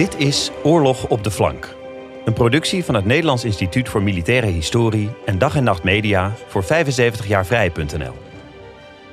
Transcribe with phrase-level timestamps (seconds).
[0.00, 1.76] Dit is Oorlog op de Flank.
[2.24, 6.64] Een productie van het Nederlands Instituut voor Militaire Historie en Dag en Nacht Media voor
[6.64, 8.12] 75 jaar vrij.nl.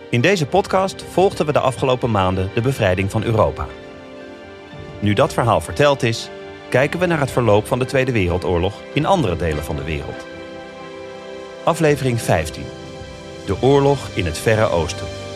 [0.10, 3.68] In deze podcast volgden we de afgelopen maanden de bevrijding van Europa.
[5.00, 6.30] Nu dat verhaal verteld is,
[6.70, 10.26] kijken we naar het verloop van de Tweede Wereldoorlog in andere delen van de wereld.
[11.64, 12.64] Aflevering 15.
[13.46, 15.27] De oorlog in het Verre Oosten.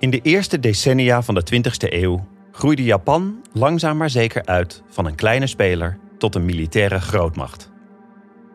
[0.00, 5.06] In de eerste decennia van de 20e eeuw groeide Japan langzaam maar zeker uit van
[5.06, 7.70] een kleine speler tot een militaire grootmacht.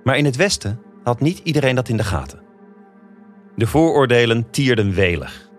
[0.04, 2.42] Maar in het Westen had niet iedereen dat in de gaten.
[3.56, 5.50] De vooroordelen tierden welig.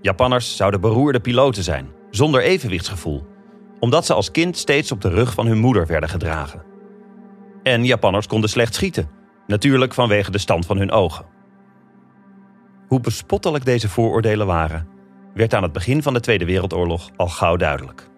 [0.00, 3.26] Japanners zouden beroerde piloten zijn, zonder evenwichtsgevoel,
[3.80, 6.62] omdat ze als kind steeds op de rug van hun moeder werden gedragen.
[7.62, 9.10] En Japanners konden slecht schieten,
[9.46, 11.24] natuurlijk vanwege de stand van hun ogen.
[12.88, 14.96] Hoe bespottelijk deze vooroordelen waren,
[15.38, 18.08] werd aan het begin van de Tweede Wereldoorlog al gauw duidelijk.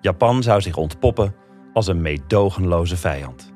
[0.00, 1.34] Japan zou zich ontpoppen
[1.72, 3.52] als een meedogenloze vijand.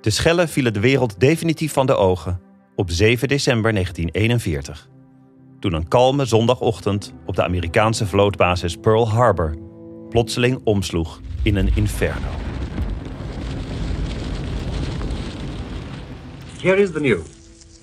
[0.00, 2.40] De schellen vielen de wereld definitief van de ogen
[2.74, 4.88] op 7 december 1941.
[5.60, 9.54] Toen een kalme zondagochtend op de Amerikaanse vlootbasis Pearl Harbor
[10.08, 12.28] plotseling omsloeg in een inferno.
[16.60, 17.35] Here is the news.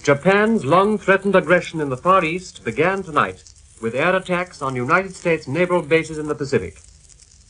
[0.04, 3.42] Japan's long threatened aggression in the Far East began tonight
[3.82, 6.80] with air attacks on United States naval bases in the Pacific.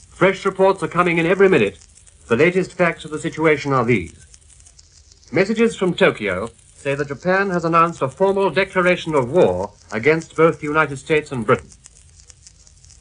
[0.09, 1.79] Fresh reports are coming in every minute.
[2.27, 4.27] The latest facts of the situation are these.
[5.31, 10.59] Messages from Tokyo say that Japan has announced a formal declaration of war against both
[10.59, 11.71] the United States and Britain.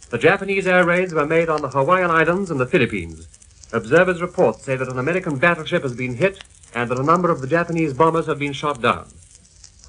[0.08, 3.28] The Japanese air raids were made on the Hawaiian Islands and the Philippines.
[3.70, 6.42] Observers' reports say that an American battleship has been hit
[6.75, 9.12] and that a number of the Japanese bombers have been shot down.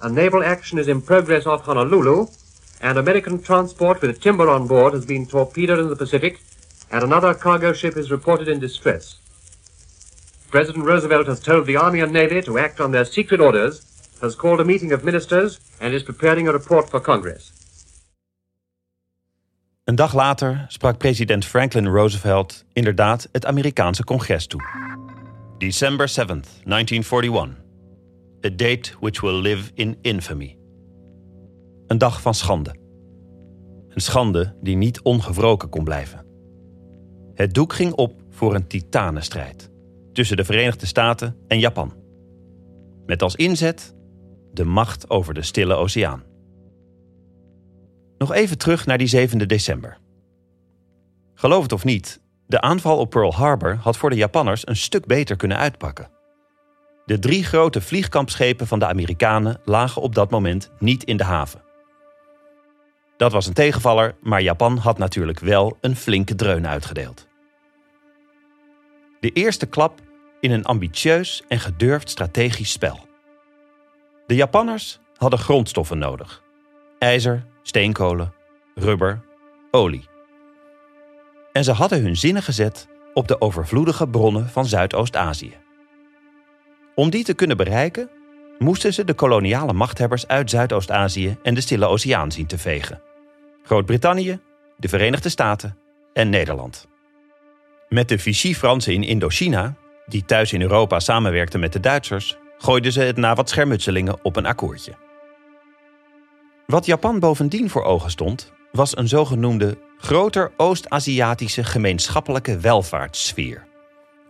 [0.03, 2.27] A naval action is in progress off Honolulu,
[2.81, 6.41] and American transport with timber on board has been torpedoed in the Pacific,
[6.91, 9.15] and another cargo ship is reported in distress.
[10.51, 13.81] President Roosevelt has told the Army and Navy to act on their secret orders,
[14.21, 17.51] has called a meeting of ministers, and is preparing a report for Congress.
[19.83, 24.61] Een dag later sprak president Franklin Roosevelt inderdaad het Amerikaanse congres toe.
[25.57, 27.62] December 7th, 1941.
[28.45, 30.57] A date which will live in infamy.
[31.87, 32.75] Een dag van schande.
[33.89, 36.25] Een schande die niet ongevroken kon blijven.
[37.33, 39.71] Het doek ging op voor een titanenstrijd
[40.13, 41.93] tussen de Verenigde Staten en Japan.
[43.05, 43.95] Met als inzet
[44.53, 46.23] de macht over de Stille Oceaan.
[48.17, 49.97] Nog even terug naar die 7 december.
[51.33, 55.05] Geloof het of niet, de aanval op Pearl Harbor had voor de Japanners een stuk
[55.05, 56.12] beter kunnen uitpakken.
[57.05, 61.61] De drie grote vliegkampschepen van de Amerikanen lagen op dat moment niet in de haven.
[63.17, 67.27] Dat was een tegenvaller, maar Japan had natuurlijk wel een flinke dreun uitgedeeld.
[69.19, 69.99] De eerste klap
[70.39, 73.07] in een ambitieus en gedurfd strategisch spel.
[74.27, 76.43] De Japanners hadden grondstoffen nodig:
[76.99, 78.33] ijzer, steenkolen,
[78.75, 79.25] rubber,
[79.71, 80.07] olie.
[81.51, 85.62] En ze hadden hun zinnen gezet op de overvloedige bronnen van Zuidoost-Azië.
[86.95, 88.09] Om die te kunnen bereiken,
[88.59, 93.01] moesten ze de koloniale machthebbers uit Zuidoost-Azië en de Stille Oceaan zien te vegen:
[93.63, 94.39] Groot-Brittannië,
[94.77, 95.77] de Verenigde Staten
[96.13, 96.87] en Nederland.
[97.89, 103.01] Met de Vichy-Fransen in Indochina, die thuis in Europa samenwerkten met de Duitsers, gooiden ze
[103.01, 104.93] het na wat schermutselingen op een akkoordje.
[106.65, 113.67] Wat Japan bovendien voor ogen stond, was een zogenoemde groter Oost-Aziatische gemeenschappelijke welvaartssfeer.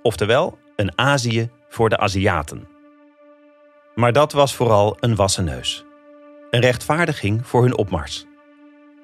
[0.01, 2.67] Oftewel, een Azië voor de Aziaten.
[3.95, 5.85] Maar dat was vooral een wassen neus.
[6.51, 8.25] Een rechtvaardiging voor hun opmars.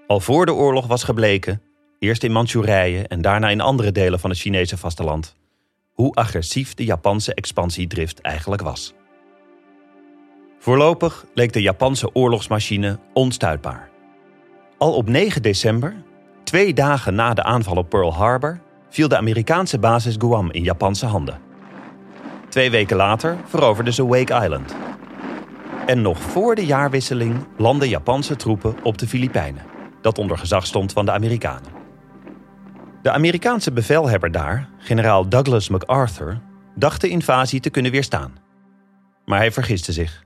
[0.07, 1.61] Al voor de oorlog was gebleken,
[1.99, 5.35] eerst in Manchurije en daarna in andere delen van het Chinese vasteland,
[5.93, 8.93] hoe agressief de Japanse expansiedrift eigenlijk was.
[10.59, 13.89] Voorlopig leek de Japanse oorlogsmachine onstuitbaar.
[14.77, 16.03] Al op 9 december,
[16.43, 21.05] twee dagen na de aanval op Pearl Harbor, viel de Amerikaanse basis Guam in Japanse
[21.05, 21.48] handen.
[22.49, 24.75] Twee weken later veroverden ze Wake Island.
[25.85, 29.65] En nog voor de jaarwisseling landden Japanse troepen op de Filipijnen,
[30.01, 31.71] dat onder gezag stond van de Amerikanen.
[33.01, 36.41] De Amerikaanse bevelhebber daar, generaal Douglas MacArthur,
[36.75, 38.37] dacht de invasie te kunnen weerstaan.
[39.25, 40.23] Maar hij vergiste zich.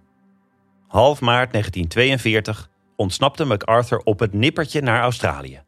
[0.88, 5.62] Half maart 1942 ontsnapte MacArthur op het nippertje naar Australië.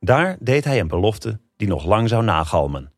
[0.00, 2.92] Daar deed hij een belofte die nog lang zou nagalmen.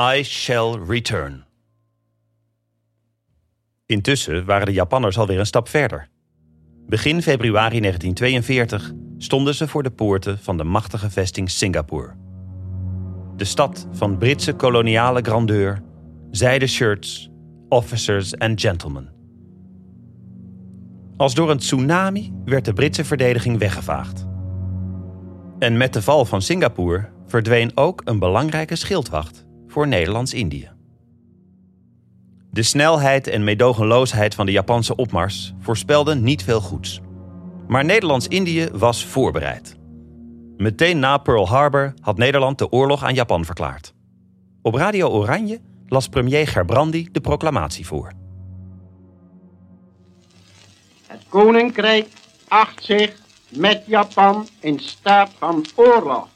[0.00, 1.44] I shall return.
[3.86, 6.08] Intussen waren de Japanners alweer een stap verder.
[6.86, 12.14] Begin februari 1942 stonden ze voor de poorten van de machtige vesting Singapore.
[13.36, 15.82] De stad van Britse koloniale grandeur,
[16.30, 17.30] zijde shirts,
[17.68, 19.12] officers en gentlemen.
[21.16, 24.26] Als door een tsunami werd de Britse verdediging weggevaagd.
[25.58, 30.70] En met de val van Singapore verdween ook een belangrijke schildwacht voor Nederlands-Indië.
[32.50, 37.00] De snelheid en meedogenloosheid van de Japanse opmars voorspelden niet veel goeds.
[37.68, 39.76] Maar Nederlands-Indië was voorbereid.
[40.56, 43.92] Meteen na Pearl Harbor had Nederland de oorlog aan Japan verklaard.
[44.62, 48.12] Op Radio Oranje las premier Gerbrandi de proclamatie voor.
[51.06, 52.08] Het koninkrijk
[52.48, 53.16] acht zich
[53.48, 56.28] met Japan in staat van oorlog.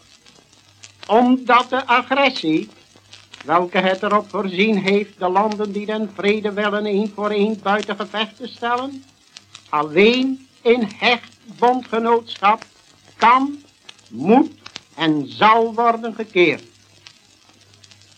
[1.09, 2.69] Omdat de agressie,
[3.45, 7.97] welke het erop voorzien heeft de landen die den vrede willen één voor één buiten
[7.97, 9.05] gevecht te stellen,
[9.69, 12.63] alleen in hecht bondgenootschap
[13.17, 13.59] kan,
[14.09, 14.51] moet
[14.95, 16.63] en zal worden gekeerd.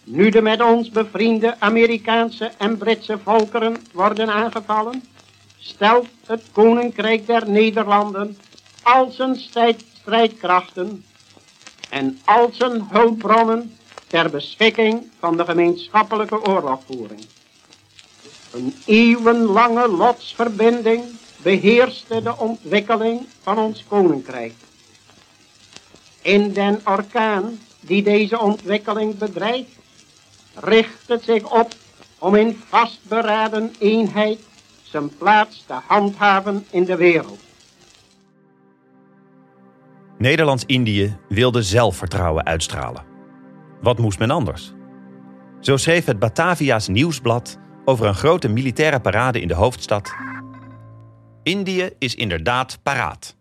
[0.05, 5.03] Nu de met ons bevriende Amerikaanse en Britse volkeren worden aangevallen,
[5.59, 8.39] stelt het Koninkrijk der Nederlanden
[8.83, 9.37] al zijn
[10.01, 11.05] strijdkrachten
[11.91, 13.77] en al zijn hulpbronnen
[14.07, 17.27] ter beschikking van de gemeenschappelijke oorlogvoering.
[18.53, 21.05] Een eeuwenlange lotsverbinding
[21.43, 24.55] beheerste de ontwikkeling van ons koninkrijk.
[26.23, 29.71] In den orkaan die deze ontwikkeling bedreigt,
[30.55, 31.75] richt het zich op
[32.19, 34.39] om in vastberaden eenheid
[34.83, 37.39] zijn plaats te handhaven in de wereld.
[40.19, 43.16] Nederlands-Indië wilde zelfvertrouwen uitstralen.
[43.81, 44.73] Wat moest men anders?
[45.61, 50.15] Zo schreef het Batavia's Nieuwsblad over een grote militaire parade in de hoofdstad.
[51.43, 53.37] Indië is inderdaad paraat.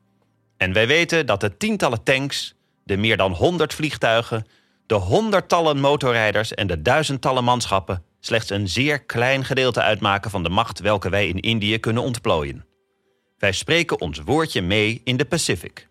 [0.58, 4.46] En wij weten dat de tientallen tanks, de meer dan honderd vliegtuigen,
[4.86, 10.50] de honderdtallen motorrijders en de duizendtallen manschappen slechts een zeer klein gedeelte uitmaken van de
[10.50, 12.66] macht welke wij in Indië kunnen ontplooien.
[13.38, 15.88] Wij spreken ons woordje mee in de Pacific.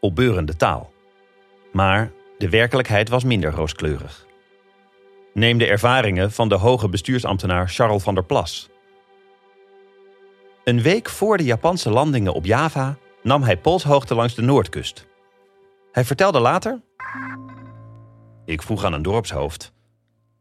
[0.00, 0.92] Opbeurende taal.
[1.72, 4.26] Maar de werkelijkheid was minder rooskleurig.
[5.34, 8.68] Neem de ervaringen van de hoge bestuursambtenaar Charles van der Plas.
[10.64, 15.06] Een week voor de Japanse landingen op Java nam hij polshoogte langs de noordkust.
[15.92, 16.80] Hij vertelde later.
[18.44, 19.72] Ik vroeg aan een dorpshoofd.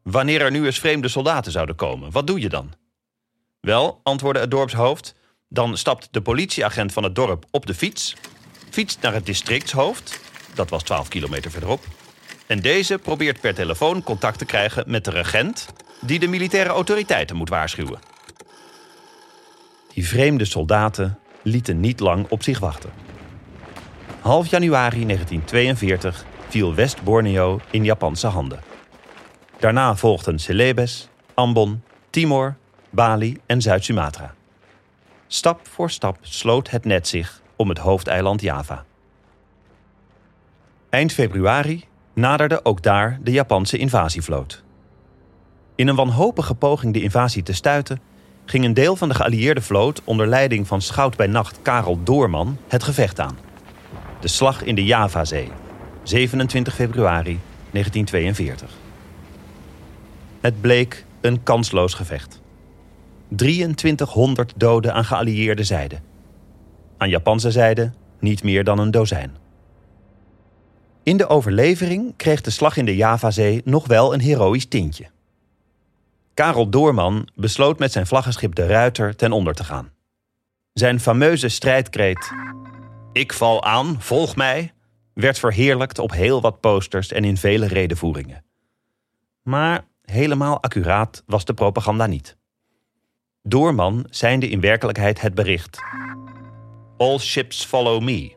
[0.04, 2.74] Wanneer er nu eens vreemde soldaten zouden komen, wat doe je dan?
[3.60, 5.16] Wel, antwoordde het dorpshoofd,
[5.50, 8.16] dan stapt de politieagent van het dorp op de fiets,
[8.70, 10.27] fietst naar het districtshoofd,
[10.57, 11.86] dat was 12 kilometer verderop,
[12.48, 15.68] en deze probeert per telefoon contact te krijgen met de regent,
[16.01, 18.00] die de militaire autoriteiten moet waarschuwen.
[19.94, 22.89] Die vreemde soldaten lieten niet lang op zich wachten.
[24.19, 28.59] Half januari 1942 viel West-Borneo in Japanse handen.
[29.59, 32.56] Daarna volgden Celebes, Ambon, Timor,
[32.89, 34.33] Bali en Zuid-Sumatra.
[35.27, 38.86] Stap voor stap sloot het net zich om het hoofdeiland Java.
[40.89, 41.83] Eind februari
[42.14, 44.64] naderde ook daar de Japanse invasievloot.
[45.76, 48.00] In een wanhopige poging de invasie te stuiten,
[48.45, 52.57] ging een deel van de geallieerde vloot onder leiding van schout bij nacht Karel Doorman
[52.68, 53.38] het gevecht aan.
[54.19, 55.52] De slag in de Javazee,
[56.04, 57.40] 27 februari
[57.71, 58.69] 1942.
[60.42, 62.42] Het bleek een kansloos gevecht.
[63.35, 66.00] 2300 doden aan geallieerde zijde.
[66.97, 69.45] Aan Japanse zijde niet meer dan een dozijn.
[71.07, 75.06] In de overlevering kreeg de slag in de Javazee nog wel een heroïsch tintje.
[76.33, 79.92] Karel Doorman besloot met zijn vlaggenschip de Ruiter ten onder te gaan.
[80.73, 82.31] Zijn fameuze strijdkreet
[83.11, 84.73] Ik val aan, volg mij
[85.14, 88.44] werd verheerlijkt op heel wat posters en in vele redenvoeringen.
[89.44, 92.37] Maar helemaal accuraat was de propaganda niet.
[93.44, 95.78] Doorman seinde in werkelijkheid het bericht.
[96.97, 98.35] All ships follow me.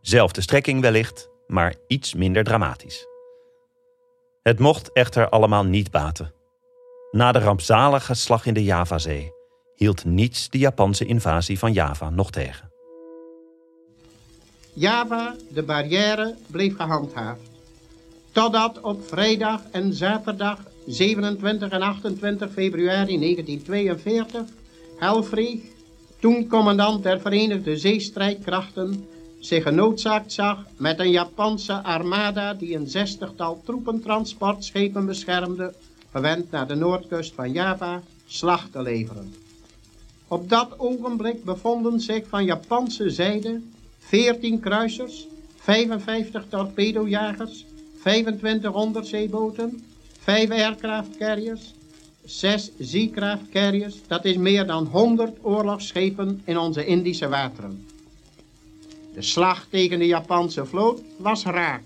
[0.00, 3.06] Zelfde strekking wellicht, maar iets minder dramatisch.
[4.42, 6.32] Het mocht echter allemaal niet baten.
[7.10, 9.32] Na de rampzalige slag in de Javazee
[9.74, 12.72] hield niets de Japanse invasie van Java nog tegen.
[14.72, 17.40] Java, de barrière, bleef gehandhaafd.
[18.32, 24.42] Totdat op vrijdag en zaterdag 27 en 28 februari 1942
[24.96, 25.60] Helfrich,
[26.20, 29.08] toen commandant der Verenigde Zeestrijdkrachten,
[29.46, 35.74] zich genoodzaakt zag met een Japanse armada die een zestigtal troepentransportschepen beschermde,
[36.12, 39.34] gewend naar de noordkust van Java, slag te leveren.
[40.28, 43.60] Op dat ogenblik bevonden zich van Japanse zijde
[43.98, 47.64] 14 kruisers, 55 torpedojagers,
[48.00, 49.84] 25 onderzeeboten,
[50.18, 51.74] 5 aircraft carriers,
[52.24, 57.92] 6 Seacraft carriers, dat is meer dan 100 oorlogsschepen in onze Indische wateren.
[59.14, 61.82] De slag tegen de Japanse vloot was raak,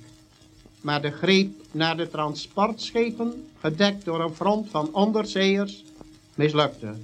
[0.80, 5.84] maar de greep naar de transportschepen, gedekt door een front van onderzeeërs,
[6.34, 6.94] mislukte.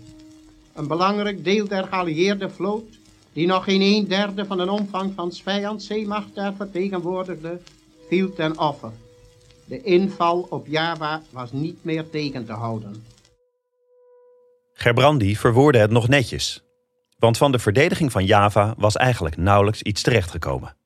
[0.73, 2.99] Een belangrijk deel der geallieerde vloot,
[3.33, 7.61] die nog geen een derde van de omvang van vijands zeemacht daar vertegenwoordigde,
[8.09, 8.93] viel ten offer.
[9.65, 13.05] De inval op Java was niet meer tegen te houden.
[14.73, 16.64] Gerbrandi verwoordde het nog netjes.
[17.25, 20.77] Want van de verdediging van Java was eigenlijk nauwelijks iets terechtgekomen.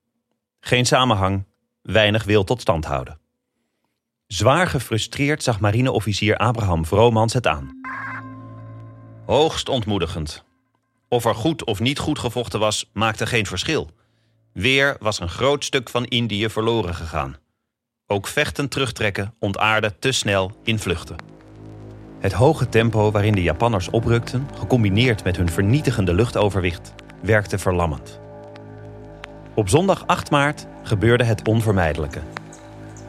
[0.61, 1.45] Geen samenhang,
[1.83, 3.19] weinig wil tot stand houden.
[4.27, 7.81] Zwaar gefrustreerd zag marineofficier Abraham Vromans het aan.
[9.27, 10.45] Hoogst ontmoedigend.
[11.09, 13.91] Of er goed of niet goed gevochten was, maakte geen verschil.
[14.53, 17.37] Weer was een groot stuk van Indië verloren gegaan.
[18.07, 21.38] Ook vechten terugtrekken ontaarde te snel in vluchten.
[22.19, 28.21] Het hoge tempo waarin de Japanners oprukten, gecombineerd met hun vernietigende luchtoverwicht, werkte verlammend.
[29.55, 32.21] Op zondag 8 maart gebeurde het onvermijdelijke.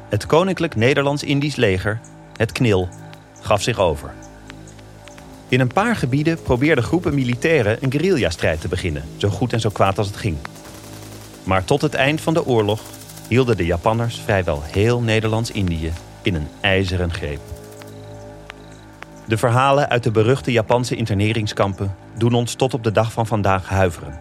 [0.10, 2.00] Het Koninklijk Nederlands-Indisch leger,
[2.36, 2.88] het KNIL,
[3.42, 4.14] gaf zich over.
[5.48, 9.70] In een paar gebieden probeerden groepen militairen een guerrillastrijd te beginnen, zo goed en zo
[9.70, 10.38] kwaad als het ging.
[11.44, 12.82] Maar tot het eind van de oorlog
[13.28, 17.59] hielden de Japanners vrijwel heel Nederlands-Indië in een ijzeren greep.
[19.30, 23.70] De verhalen uit de beruchte Japanse interneringskampen doen ons tot op de dag van vandaag
[23.70, 24.20] huiveren.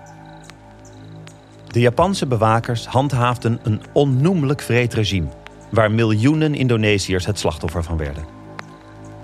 [1.67, 5.29] De Japanse bewakers handhaafden een onnoemelijk vreed regime,
[5.71, 8.25] waar miljoenen Indonesiërs het slachtoffer van werden.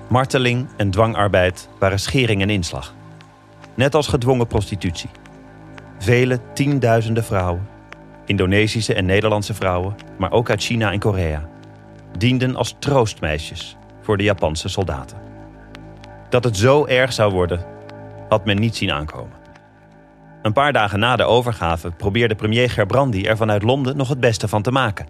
[0.08, 2.94] Marteling en dwangarbeid waren schering en inslag,
[3.74, 5.10] net als gedwongen prostitutie.
[5.98, 7.68] Vele tienduizenden vrouwen,
[8.26, 11.48] Indonesische en Nederlandse vrouwen, maar ook uit China en Korea,
[12.18, 15.23] dienden als troostmeisjes voor de Japanse soldaten.
[16.28, 17.64] Dat het zo erg zou worden,
[18.28, 19.42] had men niet zien aankomen.
[20.42, 24.48] Een paar dagen na de overgave probeerde premier Gerbrandi er vanuit Londen nog het beste
[24.48, 25.08] van te maken.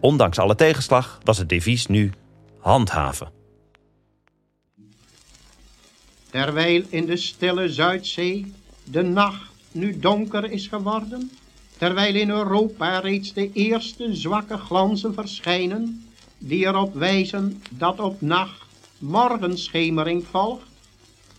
[0.00, 2.12] Ondanks alle tegenslag was het devies nu
[2.60, 3.28] handhaven.
[6.30, 8.52] Terwijl in de stille Zuidzee
[8.84, 11.30] de nacht nu donker is geworden,
[11.78, 18.63] terwijl in Europa reeds de eerste zwakke glanzen verschijnen, die erop wijzen dat op nacht
[19.04, 20.66] morgenschemering volgt,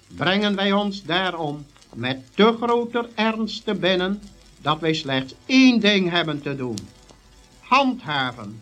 [0.08, 4.22] brengen wij ons daarom met te groter ernst te binnen
[4.62, 6.78] dat wij slechts één ding hebben te doen.
[7.60, 8.62] Handhaven.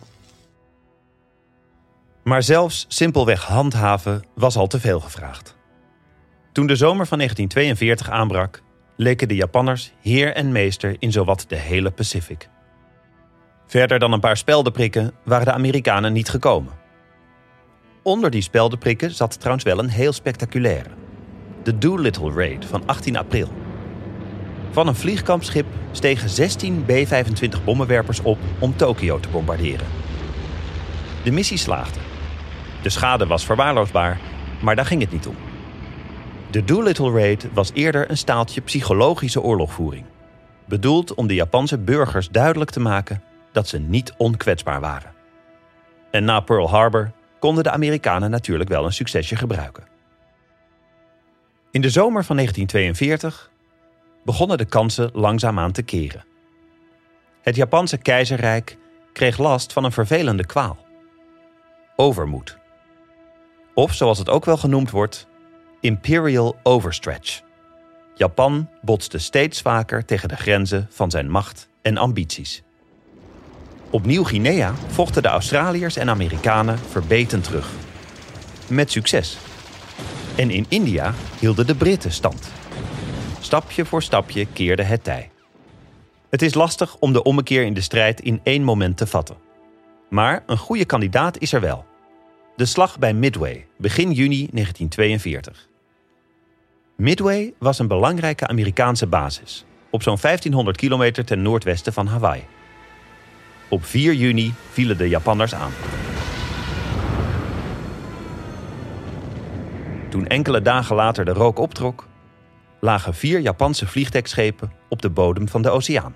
[2.23, 5.55] Maar zelfs simpelweg handhaven was al te veel gevraagd.
[6.51, 8.61] Toen de zomer van 1942 aanbrak,
[8.95, 12.49] leken de Japanners heer en meester in zowat de hele Pacific.
[13.67, 16.82] Verder dan een paar speldenprikken waren de Amerikanen niet gekomen.
[18.03, 20.89] Onder die speldenprikken zat trouwens wel een heel spectaculaire.
[21.63, 23.49] De Doolittle Raid van 18 april.
[24.71, 29.87] Van een vliegkampschip stegen 16 B-25 bommenwerpers op om Tokio te bombarderen.
[31.23, 31.99] De missie slaagde.
[32.81, 34.19] De schade was verwaarloosbaar,
[34.61, 35.35] maar daar ging het niet om.
[36.51, 40.05] De Doolittle Raid was eerder een staaltje psychologische oorlogvoering.
[40.65, 45.11] Bedoeld om de Japanse burgers duidelijk te maken dat ze niet onkwetsbaar waren.
[46.11, 47.11] En na Pearl Harbor
[47.43, 49.87] konden de Amerikanen natuurlijk wel een succesje gebruiken.
[51.71, 53.51] In de zomer van 1942
[54.25, 56.25] begonnen de kansen langzaamaan te keren.
[57.41, 58.77] Het Japanse keizerrijk
[59.13, 60.77] kreeg last van een vervelende kwaal.
[61.95, 62.57] Overmoed.
[63.73, 65.27] Of zoals het ook wel genoemd wordt,
[65.79, 67.41] imperial overstretch.
[68.15, 72.63] Japan botste steeds vaker tegen de grenzen van zijn macht en ambities.
[73.93, 77.71] Op Nieuw-Guinea vochten de Australiërs en Amerikanen verbeten terug.
[78.67, 79.37] Met succes.
[80.35, 82.51] En in India hielden de Britten stand.
[83.39, 85.29] Stapje voor stapje keerde het tij.
[86.29, 89.37] Het is lastig om de ommekeer in de strijd in één moment te vatten.
[90.09, 91.85] Maar een goede kandidaat is er wel.
[92.55, 95.67] De slag bij Midway, begin juni 1942.
[96.95, 102.43] Midway was een belangrijke Amerikaanse basis, op zo'n 1500 kilometer ten noordwesten van Hawaii.
[103.73, 105.71] Op 4 juni vielen de Japanners aan.
[110.09, 112.07] Toen enkele dagen later de rook optrok,
[112.79, 116.15] lagen vier Japanse vliegdekschepen op de bodem van de oceaan.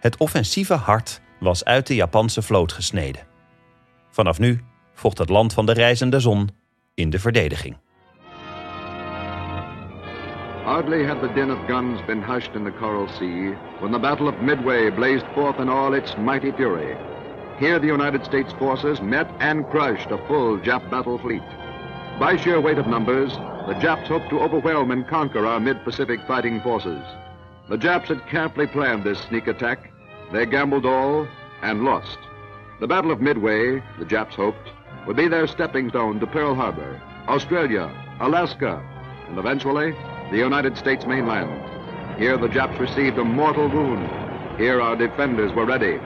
[0.00, 3.26] Het offensieve hart was uit de Japanse vloot gesneden.
[4.10, 4.60] Vanaf nu
[4.94, 6.50] vocht het land van de reizende zon
[6.94, 7.76] in de verdediging.
[10.64, 14.42] Hardly had the din guns been hushed in the Coral Sea when the Battle of
[14.42, 16.96] Midway blazed forth in all its mighty fury.
[17.58, 21.42] Here the United States forces met and crushed a full Jap battle fleet.
[22.18, 23.32] By sheer weight of numbers,
[23.66, 27.02] the Japs hoped to overwhelm and conquer our mid-Pacific fighting forces.
[27.70, 29.90] The Japs had carefully planned this sneak attack.
[30.30, 31.26] They gambled all
[31.62, 32.18] and lost.
[32.80, 34.70] The Battle of Midway, the Japs hoped,
[35.06, 38.82] would be their stepping stone to Pearl Harbor, Australia, Alaska,
[39.28, 39.94] and eventually
[40.30, 41.79] the United States mainland.
[42.20, 44.06] Here the Japs received a mortal wound.
[44.58, 45.98] Here our defenders were ready.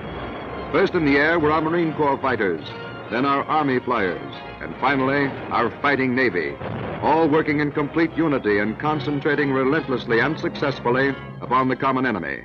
[0.71, 2.65] First in the air were our Marine Corps fighters,
[3.11, 6.55] then our Army flyers, and finally our fighting Navy,
[7.03, 12.39] all working in complete unity and concentrating relentlessly and successfully upon the common enemy.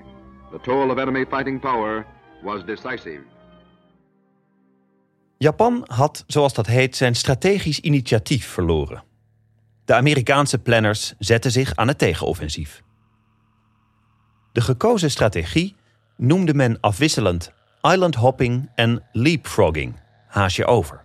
[0.51, 2.05] The toll of enemy fighting power
[2.43, 3.23] was decisive.
[5.37, 9.03] Japan had, zoals dat heet, zijn strategisch initiatief verloren.
[9.85, 12.81] De Amerikaanse planners zetten zich aan het tegenoffensief.
[14.51, 15.75] De gekozen strategie
[16.15, 17.51] noemde men afwisselend
[17.81, 21.03] island hopping en leapfrogging, haasje over.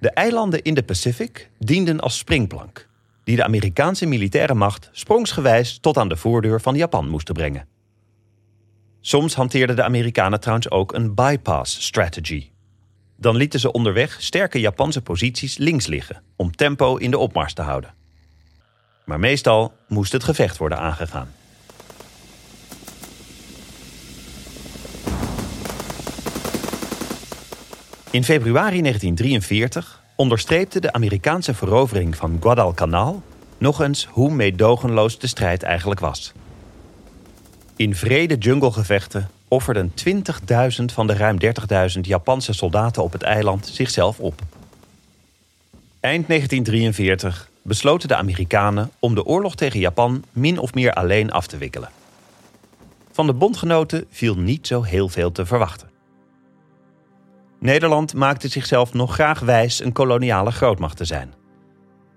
[0.00, 2.88] De eilanden in de Pacific dienden als springplank,
[3.24, 7.66] die de Amerikaanse militaire macht sprongsgewijs tot aan de voordeur van Japan moesten brengen.
[9.00, 12.50] Soms hanteerden de Amerikanen trouwens ook een bypass strategy.
[13.16, 17.62] Dan lieten ze onderweg sterke Japanse posities links liggen om tempo in de opmars te
[17.62, 17.94] houden.
[19.04, 21.28] Maar meestal moest het gevecht worden aangegaan.
[28.14, 33.22] In februari 1943 onderstreepte de Amerikaanse verovering van Guadalcanal
[33.58, 36.32] nog eens hoe meedogenloos de strijd eigenlijk was.
[37.76, 41.36] In vrede junglegevechten offerden 20.000 van de ruim
[41.94, 44.40] 30.000 Japanse soldaten op het eiland zichzelf op.
[46.00, 51.46] Eind 1943 besloten de Amerikanen om de oorlog tegen Japan min of meer alleen af
[51.46, 51.90] te wikkelen.
[53.12, 55.92] Van de bondgenoten viel niet zo heel veel te verwachten.
[57.64, 61.34] Nederland maakte zichzelf nog graag wijs een koloniale grootmacht te zijn.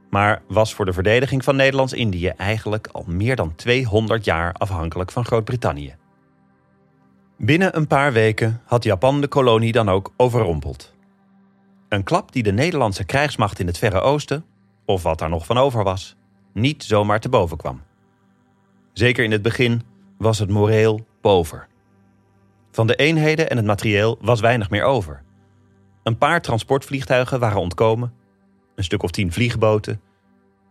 [0.09, 5.25] Maar was voor de verdediging van Nederlands-Indië eigenlijk al meer dan 200 jaar afhankelijk van
[5.25, 5.95] Groot-Brittannië.
[7.37, 10.93] Binnen een paar weken had Japan de kolonie dan ook overrompeld.
[11.89, 14.45] Een klap die de Nederlandse krijgsmacht in het Verre Oosten,
[14.85, 16.15] of wat daar nog van over was,
[16.53, 17.81] niet zomaar te boven kwam.
[18.93, 19.81] Zeker in het begin
[20.17, 21.67] was het moreel pover.
[22.71, 25.25] Van de eenheden en het materieel was weinig meer over.
[26.07, 28.13] Een paar transportvliegtuigen waren ontkomen,
[28.75, 30.01] een stuk of tien vliegboten,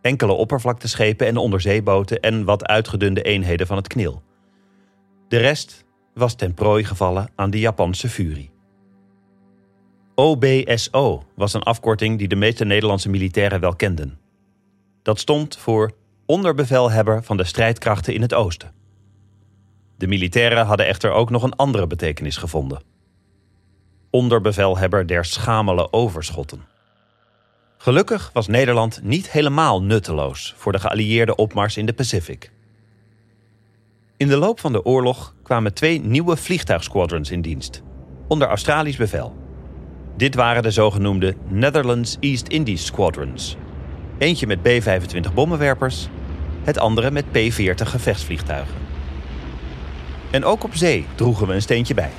[0.00, 4.22] enkele oppervlakteschepen en onderzeeboten en wat uitgedunde eenheden van het knil.
[5.28, 8.50] De rest was ten prooi gevallen aan de Japanse furie.
[10.14, 14.18] OBSO was een afkorting die de meeste Nederlandse militairen wel kenden.
[15.02, 15.92] Dat stond voor
[16.26, 18.72] onderbevelhebber van de strijdkrachten in het oosten.
[19.96, 22.94] De militairen hadden echter ook nog een andere betekenis gevonden.
[24.16, 26.64] Onderbevelhebber der schamele overschotten.
[27.78, 32.50] Gelukkig was Nederland niet helemaal nutteloos voor de geallieerde opmars in de Pacific.
[34.16, 37.82] In de loop van de oorlog kwamen twee nieuwe vliegtuigsquadrons in dienst,
[38.28, 39.36] onder Australisch bevel.
[40.16, 43.56] Dit waren de zogenoemde Netherlands East Indies Squadrons.
[44.18, 46.08] Eentje met B-25 bommenwerpers,
[46.62, 48.76] het andere met P-40 gevechtsvliegtuigen.
[50.30, 52.10] En ook op zee droegen we een steentje bij.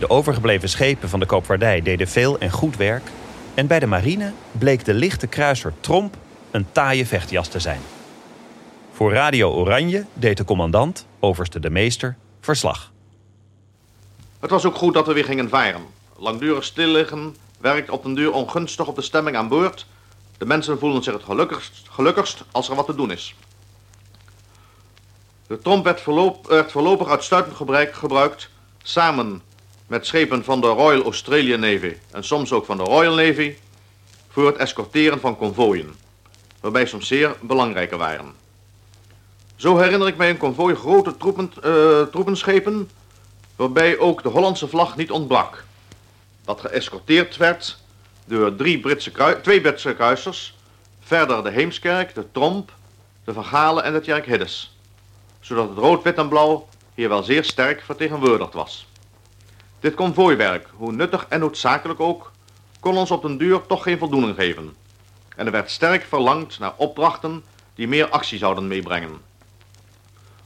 [0.00, 3.10] De overgebleven schepen van de koopvaardij deden veel en goed werk.
[3.54, 6.16] En bij de marine bleek de lichte kruiser Tromp
[6.50, 7.80] een taaie vechtjas te zijn.
[8.92, 12.92] Voor Radio Oranje deed de commandant, overste de meester, verslag.
[14.38, 15.82] Het was ook goed dat we weer gingen varen.
[16.16, 19.86] Langdurig stilliggen werkt op den duur ongunstig op de stemming aan boord.
[20.38, 21.24] De mensen voelen zich het
[21.90, 23.34] gelukkigst, als er wat te doen is.
[25.46, 28.50] De tromp werd, voorlop, werd voorlopig uitsluitend gebruik, gebruikt
[28.82, 29.42] samen
[29.90, 33.54] met schepen van de Royal Australian Navy en soms ook van de Royal Navy
[34.28, 35.94] voor het escorteren van konvooien,
[36.60, 38.32] waarbij soms zeer belangrijke waren.
[39.56, 41.14] Zo herinner ik mij een konvooi grote
[41.64, 42.90] uh, troepenschepen,
[43.56, 45.64] waarbij ook de Hollandse vlag niet ontbrak.
[46.44, 47.78] Dat geëscorteerd werd
[48.24, 50.56] door drie Britse twee Britse kruisers,
[51.00, 52.72] verder de Heemskerk, de Tromp,
[53.24, 54.76] de Vergalen en de Tjerk Hiddes,
[55.40, 58.88] zodat het rood, wit en blauw hier wel zeer sterk vertegenwoordigd was.
[59.80, 62.32] Dit konvooiwerk, hoe nuttig en noodzakelijk ook,
[62.80, 64.74] kon ons op den duur toch geen voldoening geven.
[65.36, 67.42] En er werd sterk verlangd naar opdrachten
[67.74, 69.20] die meer actie zouden meebrengen.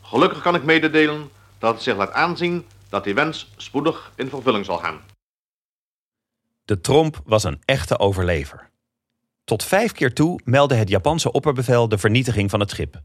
[0.02, 4.64] Gelukkig kan ik mededelen dat het zich laat aanzien dat die wens spoedig in vervulling
[4.64, 5.00] zal gaan.
[6.64, 8.70] De Tromp was een echte overlever.
[9.44, 13.00] Tot vijf keer toe meldde het Japanse opperbevel de vernietiging van het schip.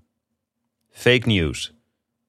[0.91, 1.73] Fake news.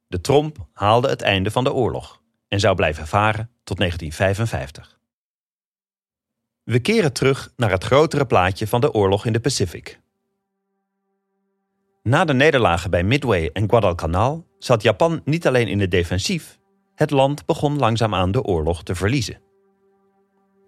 [0.07, 2.20] De tromp haalde het einde van de oorlog
[2.51, 4.99] en zou blijven varen tot 1955.
[6.63, 10.01] We keren terug naar het grotere plaatje van de oorlog in de Pacific.
[12.03, 16.59] Na de nederlagen bij Midway en Guadalcanal zat Japan niet alleen in het defensief,
[16.95, 19.41] het land begon langzaamaan de oorlog te verliezen.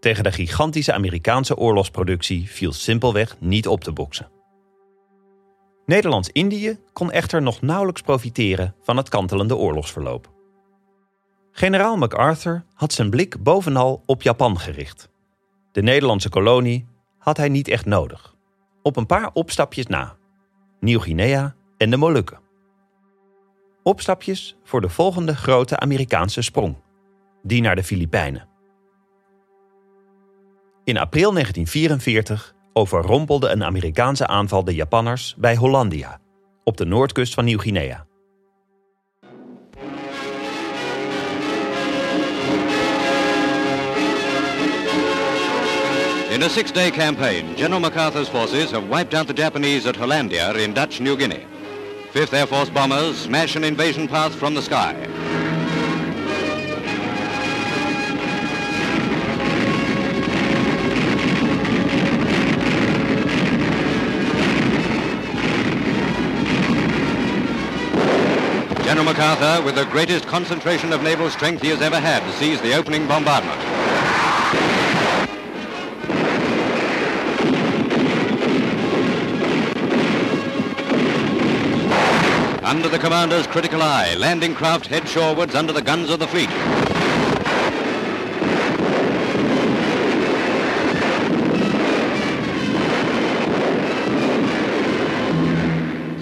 [0.01, 4.31] Tegen de gigantische Amerikaanse oorlogsproductie viel simpelweg niet op te boksen.
[5.87, 10.32] Nederlands-Indië kon echter nog nauwelijks profiteren van het kantelende oorlogsverloop.
[11.53, 15.09] Generaal MacArthur had zijn blik bovenal op Japan gericht.
[15.73, 16.87] De Nederlandse kolonie
[17.19, 18.35] had hij niet echt nodig.
[18.83, 20.17] Op een paar opstapjes na.
[20.81, 22.41] Nieuw-Guinea en de Molukken.
[23.83, 26.77] Opstapjes voor de volgende grote Amerikaanse sprong,
[27.43, 28.49] die naar de Filipijnen.
[30.85, 36.21] In april 1944 overrompelde een Amerikaanse aanval de Japanners bij Hollandia,
[36.65, 38.07] op de noordkust van Nieuw-Guinea.
[46.33, 50.73] In a six-day campaign, General MacArthur's forces have wiped out the Japanese at Hollandia in
[50.73, 51.45] Dutch New Guinea.
[52.14, 54.95] 5th Air Force bombers smash an invasion path from the sky.
[68.83, 72.73] General MacArthur, with the greatest concentration of naval strength he has ever had, sees the
[72.73, 73.61] opening bombardment.
[82.73, 86.49] Under the commander's critical eye, landing craft head shorewards under the guns of the fleet.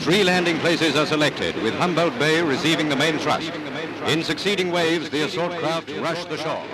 [0.01, 3.53] Three landing places are selected, with Humboldt Bay receiving the main thrust.
[4.09, 6.67] In succeeding waves, the assault craft rush the shore.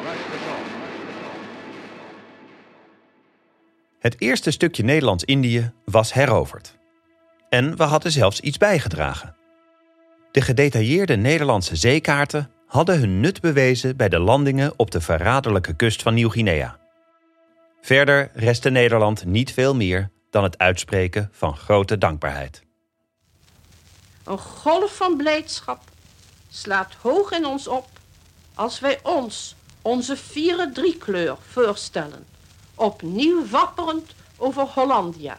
[3.99, 6.77] Het eerste stukje Nederlands-Indië was heroverd.
[7.49, 9.37] En we hadden zelfs iets bijgedragen.
[10.37, 16.03] De gedetailleerde Nederlandse zeekaarten hadden hun nut bewezen bij de landingen op de verraderlijke kust
[16.03, 16.79] van Nieuw-Guinea.
[17.81, 22.63] Verder restte Nederland niet veel meer dan het uitspreken van grote dankbaarheid.
[24.25, 25.81] Een golf van blijdschap
[26.49, 27.89] slaat hoog in ons op
[28.55, 32.27] als wij ons, onze vierde driekleur, voorstellen,
[32.75, 35.37] opnieuw wapperend over Hollandia.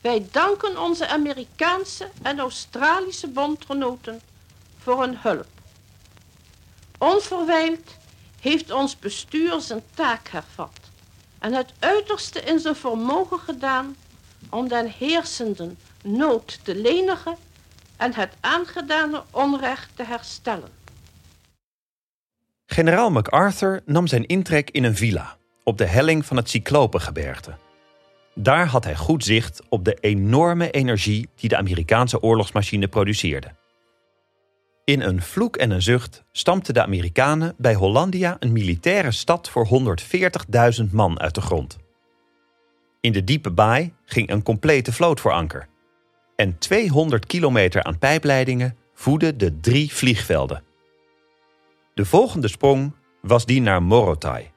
[0.00, 4.20] Wij danken onze Amerikaanse en Australische bondgenoten
[4.78, 5.46] voor hun hulp.
[6.98, 7.96] Onverwijld
[8.40, 10.78] heeft ons bestuur zijn taak hervat
[11.38, 13.96] en het uiterste in zijn vermogen gedaan
[14.50, 17.36] om den heersenden nood te lenigen
[17.96, 20.70] en het aangedane onrecht te herstellen.
[22.66, 27.69] Generaal MacArthur nam zijn intrek in een villa op de helling van het Cyclopengebergte.
[28.34, 33.54] Daar had hij goed zicht op de enorme energie die de Amerikaanse oorlogsmachine produceerde.
[34.84, 39.96] In een vloek en een zucht stampten de Amerikanen bij Hollandia een militaire stad voor
[40.82, 41.78] 140.000 man uit de grond.
[43.00, 45.68] In de diepe baai ging een complete vloot voor anker.
[46.36, 50.62] En 200 kilometer aan pijpleidingen voeden de drie vliegvelden.
[51.94, 54.50] De volgende sprong was die naar Morotai,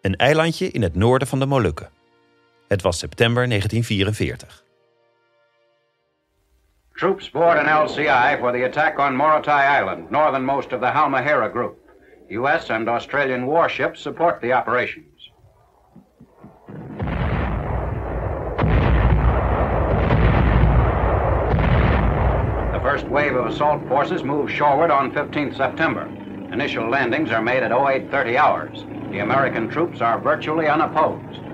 [0.00, 1.90] een eilandje in het noorden van de Molukken.
[2.68, 4.36] Het was september 1944.
[6.96, 11.78] Troops board an LCI for the attack on Morotai Island, northernmost of the Halmahera Group.
[12.28, 12.68] U.S.
[12.68, 15.06] and Australian warships support the operations.
[22.74, 26.06] The first wave of assault forces moves shoreward on 15th September.
[26.52, 28.84] Initial landings are made at 0830 hours.
[29.10, 31.47] The American troops are virtually unopposed.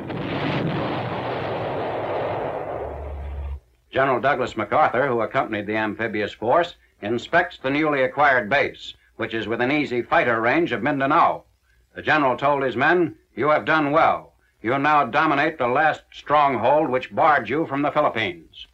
[3.94, 9.46] General Douglas MacArthur, who accompanied the amphibious force, inspects the newly acquired base, which is
[9.46, 11.44] within easy fighter range of Mindanao.
[11.94, 14.32] The general told his men, You have done well.
[14.62, 18.66] You now dominate the last stronghold which barred you from the Philippines.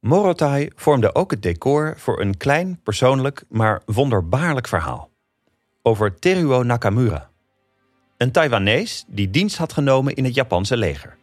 [0.00, 5.10] Morotai vormde ook het decor voor een klein, persoonlijk, maar wonderbaarlijk verhaal.
[5.82, 7.30] Over Teruo Nakamura.
[8.16, 11.16] Een Taiwanees die dienst had genomen in het Japanse leger.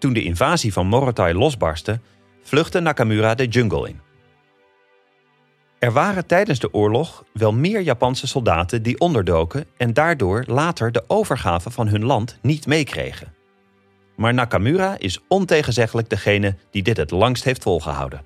[0.00, 2.00] Toen de invasie van Morotai losbarstte,
[2.42, 4.00] vluchtte Nakamura de jungle in.
[5.78, 11.04] Er waren tijdens de oorlog wel meer Japanse soldaten die onderdoken en daardoor later de
[11.06, 13.34] overgave van hun land niet meekregen.
[14.16, 18.24] Maar Nakamura is ontegenzeggelijk degene die dit het langst heeft volgehouden.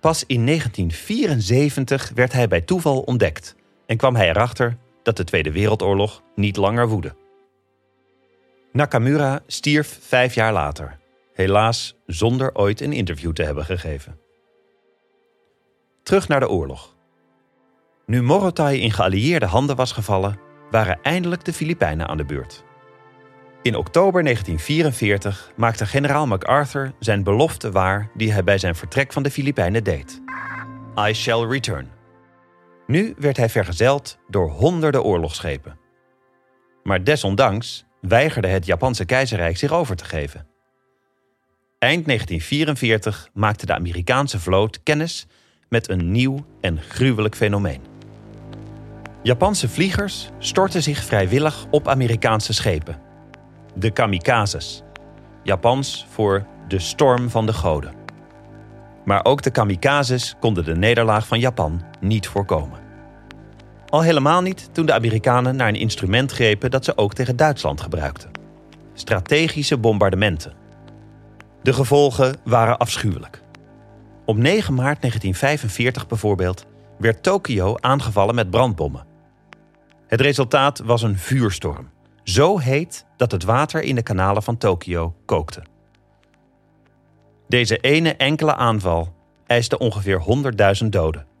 [0.00, 3.54] Pas in 1974 werd hij bij toeval ontdekt
[3.86, 7.14] en kwam hij erachter dat de Tweede Wereldoorlog niet langer woedde.
[8.76, 10.98] Nakamura stierf vijf jaar later,
[11.32, 14.18] helaas zonder ooit een interview te hebben gegeven.
[16.02, 16.96] Terug naar de oorlog.
[18.06, 20.38] Nu Morotai in geallieerde handen was gevallen,
[20.70, 22.64] waren eindelijk de Filipijnen aan de beurt.
[23.62, 29.22] In oktober 1944 maakte generaal MacArthur zijn belofte waar die hij bij zijn vertrek van
[29.22, 30.22] de Filipijnen deed.
[31.08, 31.90] I shall return.
[32.86, 35.78] Nu werd hij vergezeld door honderden oorlogsschepen.
[36.82, 40.46] Maar desondanks weigerde het Japanse keizerrijk zich over te geven.
[41.78, 45.26] Eind 1944 maakte de Amerikaanse vloot kennis
[45.68, 47.80] met een nieuw en gruwelijk fenomeen.
[49.22, 53.00] Japanse vliegers stortten zich vrijwillig op Amerikaanse schepen.
[53.74, 54.82] De kamikazes.
[55.42, 57.94] Japans voor de storm van de goden.
[59.04, 62.85] Maar ook de kamikazes konden de nederlaag van Japan niet voorkomen.
[63.96, 67.80] Al helemaal niet toen de Amerikanen naar een instrument grepen dat ze ook tegen Duitsland
[67.80, 68.30] gebruikten:
[68.94, 70.52] strategische bombardementen.
[71.62, 73.42] De gevolgen waren afschuwelijk.
[74.24, 76.66] Op 9 maart 1945 bijvoorbeeld
[76.98, 79.06] werd Tokio aangevallen met brandbommen.
[80.06, 81.90] Het resultaat was een vuurstorm,
[82.22, 85.62] zo heet dat het water in de kanalen van Tokio kookte.
[87.48, 89.14] Deze ene enkele aanval
[89.46, 90.22] eiste ongeveer
[90.82, 91.35] 100.000 doden.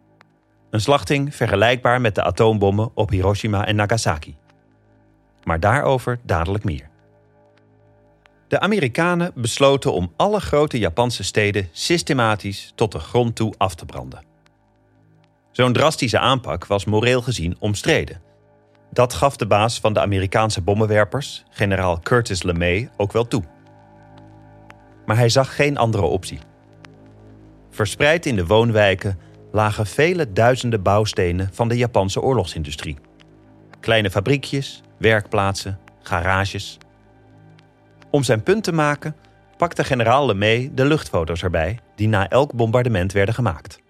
[0.70, 4.36] Een slachting vergelijkbaar met de atoombommen op Hiroshima en Nagasaki.
[5.44, 6.88] Maar daarover dadelijk meer.
[8.48, 13.84] De Amerikanen besloten om alle grote Japanse steden systematisch tot de grond toe af te
[13.84, 14.24] branden.
[15.52, 18.20] Zo'n drastische aanpak was moreel gezien omstreden.
[18.92, 23.42] Dat gaf de baas van de Amerikaanse bommenwerpers, generaal Curtis LeMay, ook wel toe.
[25.06, 26.38] Maar hij zag geen andere optie.
[27.70, 29.18] Verspreid in de woonwijken
[29.56, 32.96] lagen vele duizenden bouwstenen van de Japanse oorlogsindustrie.
[33.80, 36.78] Kleine fabriekjes, werkplaatsen, garages.
[38.10, 39.16] Om zijn punt te maken
[39.56, 43.80] pakte generaal LeMay de luchtfoto's erbij die na elk bombardement werden gemaakt.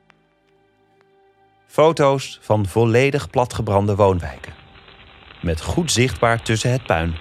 [1.66, 4.52] Foto's van volledig platgebrande woonwijken.
[5.42, 7.14] Met goed zichtbaar tussen het puin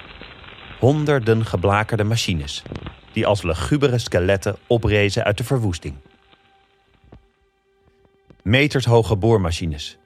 [0.80, 2.64] honderden geblakerde machines
[3.12, 5.96] die als lugubere skeletten oprezen uit de verwoesting
[8.46, 9.98] metershoge boormachines,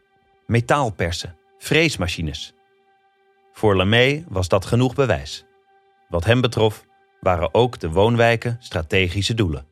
[0.45, 2.54] metaalpersen, freesmachines.
[3.54, 5.45] Voor Lemay was dat genoeg bewijs.
[6.10, 6.86] Wat hem betrof
[7.19, 9.65] waren ook de woonwijken strategische doelen.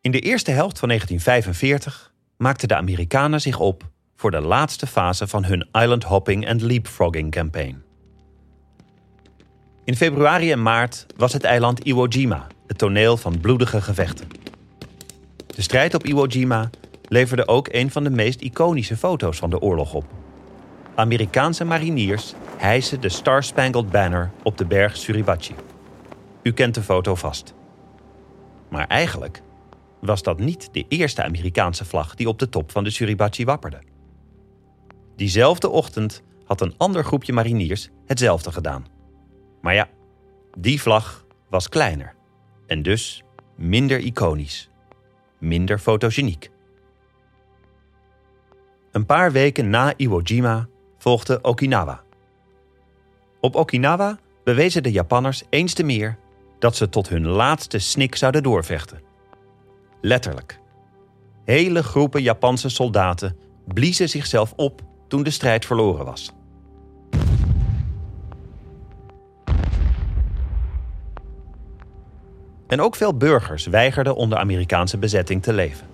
[0.00, 5.26] In de eerste helft van 1945 maakten de Amerikanen zich op voor de laatste fase
[5.26, 7.82] van hun island hopping and leapfrogging campaign.
[9.84, 14.28] In februari en maart was het eiland Iwo Jima het toneel van bloedige gevechten.
[15.46, 16.70] De strijd op Iwo Jima
[17.08, 20.04] leverde ook een van de meest iconische foto's van de oorlog op.
[20.94, 25.54] Amerikaanse mariniers hijsen de Star Spangled Banner op de berg Suribachi.
[26.42, 27.54] U kent de foto vast.
[28.68, 29.42] Maar eigenlijk
[30.00, 33.78] was dat niet de eerste Amerikaanse vlag die op de top van de Suribachi wapperde.
[35.16, 38.86] Diezelfde ochtend had een ander groepje mariniers hetzelfde gedaan.
[39.60, 39.88] Maar ja,
[40.58, 42.14] die vlag was kleiner
[42.66, 43.22] en dus
[43.56, 44.70] minder iconisch,
[45.38, 46.50] minder fotogeniek.
[48.96, 52.02] Een paar weken na Iwo Jima volgde Okinawa.
[53.40, 56.18] Op Okinawa bewezen de Japanners eens te meer
[56.58, 59.00] dat ze tot hun laatste snik zouden doorvechten.
[60.00, 60.60] Letterlijk.
[61.44, 66.32] Hele groepen Japanse soldaten bliezen zichzelf op toen de strijd verloren was.
[72.66, 75.86] En ook veel burgers weigerden onder Amerikaanse bezetting te leven.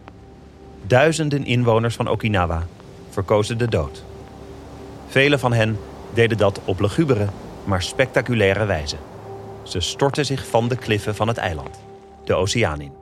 [0.86, 2.66] Duizenden inwoners van Okinawa
[3.12, 4.04] verkozen de dood.
[5.06, 5.78] Velen van hen
[6.14, 7.28] deden dat op lugubere,
[7.64, 8.96] maar spectaculaire wijze.
[9.62, 11.80] Ze stortten zich van de kliffen van het eiland,
[12.24, 12.92] de oceaan in.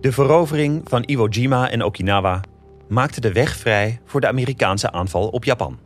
[0.00, 2.40] De verovering van Iwo Jima en Okinawa
[2.86, 5.78] maakte de weg vrij voor de Amerikaanse aanval op Japan.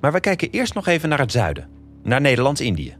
[0.00, 1.68] Maar we kijken eerst nog even naar het zuiden,
[2.02, 2.96] naar Nederlands-Indië.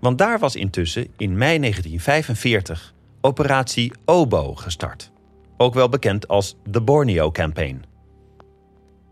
[0.00, 5.10] Want daar was intussen in mei 1945 operatie Obo gestart
[5.56, 7.84] ook wel bekend als de Borneo Campaign.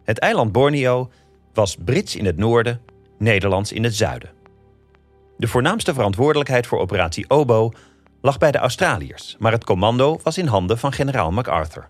[0.04, 1.10] Het eiland Borneo
[1.52, 2.80] was Brits in het noorden,
[3.18, 4.30] Nederlands in het zuiden.
[5.36, 7.72] De voornaamste verantwoordelijkheid voor operatie Obo
[8.20, 11.88] lag bij de Australiërs, maar het commando was in handen van generaal MacArthur.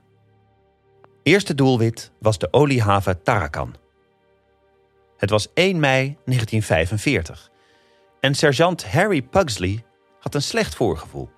[1.23, 3.75] Eerste doelwit was de oliehaven Tarakan.
[5.17, 7.51] Het was 1 mei 1945
[8.21, 9.85] En sergeant Harry Pugsley
[10.21, 11.31] had een slecht voorgevoel.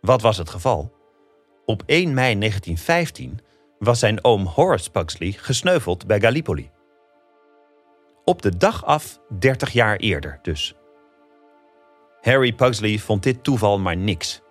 [0.00, 0.93] Wat was het geval?
[1.66, 3.40] Op 1 mei 1915
[3.78, 6.70] was zijn oom Horace Pugsley gesneuveld bij Gallipoli.
[8.24, 10.74] Op de dag af 30 jaar eerder dus.
[12.20, 14.42] Harry Pugsley vond dit toeval maar niks.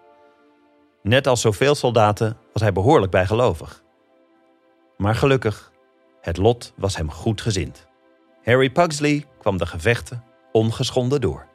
[1.02, 3.84] Net als zoveel soldaten was hij behoorlijk bijgelovig.
[4.97, 5.71] Maar gelukkig,
[6.21, 7.88] het lot was hem goed gezind.
[8.43, 11.47] Harry Pugsley kwam de gevechten ongeschonden door.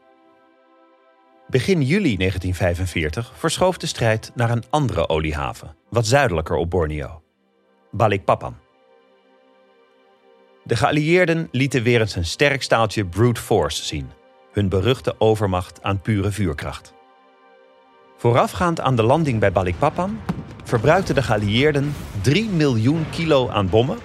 [1.50, 7.22] Begin juli 1945 verschoof de strijd naar een andere oliehaven, wat zuidelijker op Borneo,
[7.90, 8.56] Balikpapan.
[10.64, 14.10] De geallieerden lieten weer eens een sterk staaltje brute force zien,
[14.52, 16.94] hun beruchte overmacht aan pure vuurkracht.
[18.16, 20.20] Voorafgaand aan de landing bij Balikpapan
[20.64, 23.98] verbruikten de geallieerden 3 miljoen kilo aan bommen,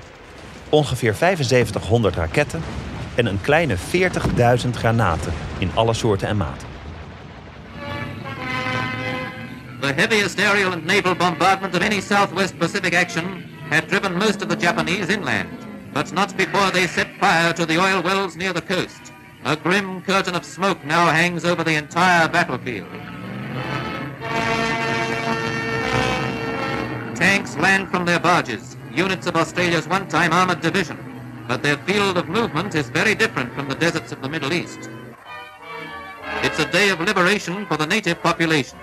[0.69, 2.62] ongeveer 7500 raketten
[3.15, 6.72] en een kleine 40.000 granaten in alle soorten en maten.
[9.83, 14.47] The heaviest aerial and naval bombardment of any Southwest Pacific action had driven most of
[14.47, 15.49] the Japanese inland,
[15.93, 19.11] but not before they set fire to the oil wells near the coast.
[19.43, 22.87] A grim curtain of smoke now hangs over the entire battlefield.
[27.13, 30.97] Tanks land from their barges, units of Australia's one-time armored division,
[31.45, 34.89] but their field of movement is very different from the deserts of the Middle East.
[36.41, 38.79] It's a day of liberation for the native population.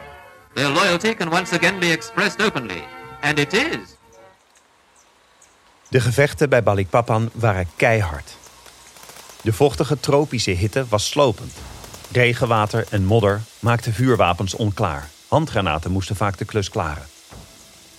[0.53, 2.83] Their loyalty can once again be expressed openly,
[3.21, 3.97] and it is.
[5.89, 8.37] De gevechten bij Balikpapan waren keihard.
[9.43, 11.53] De vochtige tropische hitte was slopend.
[12.13, 15.09] Regenwater en modder maakten vuurwapens onklaar.
[15.29, 17.07] Handgranaten moesten vaak de klus klaren.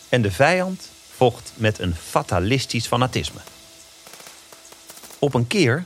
[0.09, 3.39] En de vijand vocht met een fatalistisch fanatisme.
[5.19, 5.83] Op een keer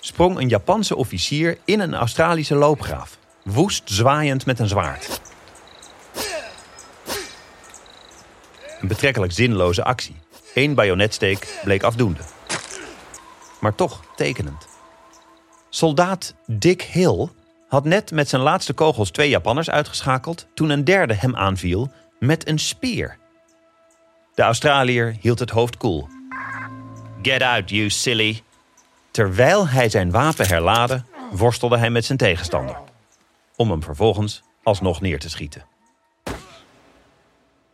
[0.00, 5.20] sprong een Japanse officier in een Australische loopgraaf, woest zwaaiend met een zwaard.
[8.80, 10.16] Een betrekkelijk zinloze actie.
[10.54, 12.20] Eén bajonetsteek bleek afdoende.
[13.60, 14.66] Maar toch tekenend.
[15.68, 17.28] Soldaat Dick Hill
[17.68, 22.48] had net met zijn laatste kogels twee Japanners uitgeschakeld toen een derde hem aanviel met
[22.48, 23.18] een speer.
[24.34, 26.08] De Australiër hield het hoofd koel.
[27.22, 28.42] Get out, you silly.
[29.10, 32.76] Terwijl hij zijn wapen herlaadde, worstelde hij met zijn tegenstander.
[33.56, 35.64] Om hem vervolgens alsnog neer te schieten.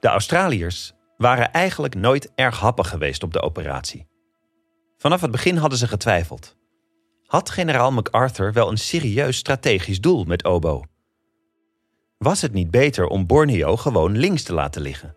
[0.03, 4.07] De Australiërs waren eigenlijk nooit erg happig geweest op de operatie.
[4.97, 6.57] Vanaf het begin hadden ze getwijfeld.
[7.27, 10.85] Had generaal MacArthur wel een serieus strategisch doel met Obo?
[12.19, 15.17] Was het niet beter om Borneo gewoon links te laten liggen?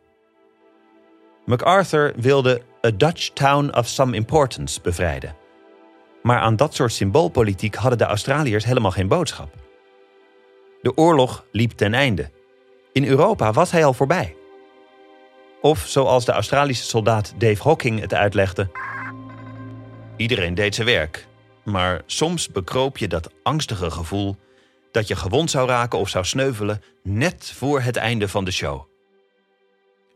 [1.46, 5.36] MacArthur wilde a Dutch town of some importance bevrijden.
[6.24, 9.54] Maar aan dat soort symboolpolitiek hadden de Australiërs helemaal geen boodschap.
[10.82, 12.32] De oorlog liep ten einde.
[12.92, 14.36] In Europa was hij al voorbij.
[15.66, 18.70] Of zoals de Australische soldaat Dave Hawking het uitlegde:
[20.18, 21.28] Iedereen deed zijn werk,
[21.64, 24.36] maar soms bekroop je dat angstige gevoel
[24.92, 28.84] dat je gewond zou raken of zou sneuvelen net voor het einde van de show.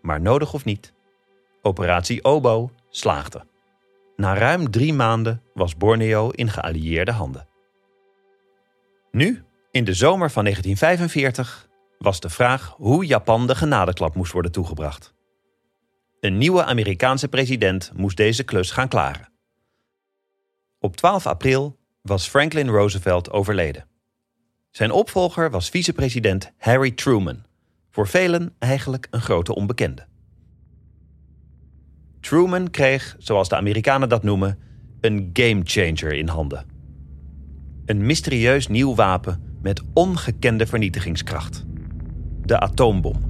[0.01, 0.93] Maar nodig of niet,
[1.61, 3.45] operatie Obo slaagde.
[4.15, 7.47] Na ruim drie maanden was Borneo in geallieerde handen.
[9.11, 14.51] Nu, in de zomer van 1945, was de vraag hoe Japan de genadeklap moest worden
[14.51, 15.17] toegebracht.
[16.19, 19.29] Een nieuwe Amerikaanse president moest deze klus gaan klaren.
[20.79, 23.87] Op 12 april was Franklin Roosevelt overleden.
[24.71, 27.45] Zijn opvolger was vicepresident Harry Truman,
[27.89, 30.07] voor velen eigenlijk een grote onbekende.
[32.19, 34.59] Truman kreeg, zoals de Amerikanen dat noemen,
[35.01, 36.65] een gamechanger in handen.
[37.85, 41.65] Een mysterieus nieuw wapen met ongekende vernietigingskracht:
[42.41, 43.28] de atoombom.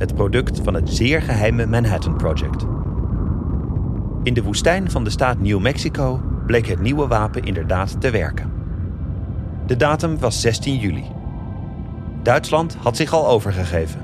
[0.00, 2.62] Het product van het zeer geheime Manhattan Project.
[4.22, 8.52] In de woestijn van de staat New Mexico bleek het nieuwe wapen inderdaad te werken.
[9.66, 11.04] De datum was 16 juli.
[12.22, 14.00] Duitsland had zich al overgegeven.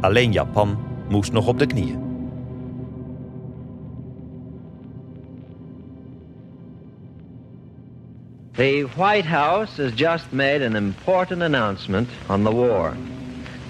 [0.00, 0.78] Alleen Japan
[1.08, 2.02] moest nog op de knieën.
[8.52, 12.92] The White House has just made an important announcement on the war.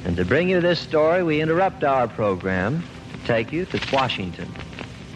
[0.05, 4.49] And to bring you this story, we interrupt our program to take you to Washington.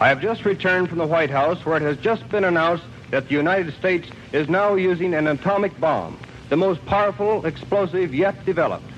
[0.00, 3.28] I have just returned from the White House where it has just been announced that
[3.28, 6.18] the United States is now using an atomic bomb,
[6.48, 8.90] the most powerful explosive yet developed.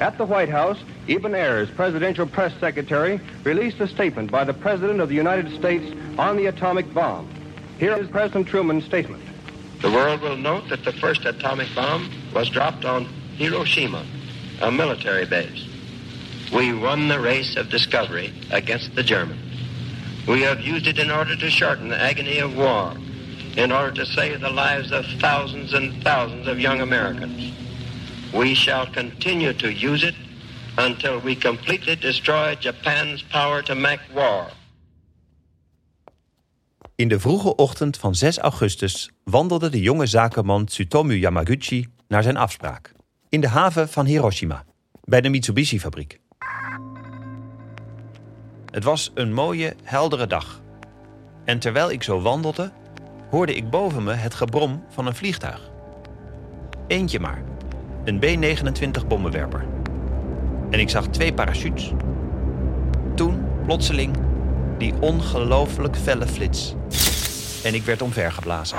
[0.00, 0.78] At the White House,
[1.08, 5.94] Eben Ayers, presidential press secretary, released a statement by the President of the United States
[6.18, 7.28] on the atomic bomb.
[7.78, 9.22] Here is President Truman's statement.
[9.80, 13.04] The world will note that the first atomic bomb was dropped on
[13.36, 14.04] Hiroshima,
[14.60, 15.66] a military base.
[16.52, 19.40] We won the race of discovery against the Germans.
[20.26, 22.92] We have used it in order to shorten the agony of war,
[23.56, 27.52] in order to save the lives of thousands and thousands of young Americans.
[28.32, 30.14] We shall continue to use it
[30.78, 34.46] until we completely destroy Japan's power to make war.
[36.96, 42.36] In de vroege ochtend van 6 augustus wandelde de jonge zakenman Tsutomu Yamaguchi naar zijn
[42.36, 42.95] afspraak.
[43.36, 44.64] In de haven van Hiroshima,
[45.04, 46.20] bij de Mitsubishi-fabriek.
[48.70, 50.60] Het was een mooie, heldere dag.
[51.44, 52.72] En terwijl ik zo wandelde,
[53.30, 55.70] hoorde ik boven me het gebrom van een vliegtuig.
[56.86, 57.42] Eentje maar,
[58.04, 59.64] een B-29 bommenwerper.
[60.70, 61.92] En ik zag twee parachutes.
[63.14, 64.16] Toen, plotseling,
[64.78, 66.74] die ongelooflijk felle flits.
[67.64, 68.78] En ik werd omvergeblazen.